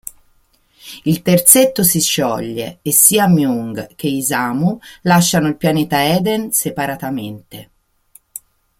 Il 1.05 1.21
terzetto 1.21 1.83
si 1.83 2.01
scioglie 2.01 2.79
e 2.81 2.91
sia 2.91 3.27
Myung 3.27 3.93
che 3.93 4.07
Isamu 4.07 4.79
lasciano 5.03 5.47
il 5.47 5.57
pianeta 5.57 6.03
Eden 6.03 6.51
separatamente. 6.51 7.69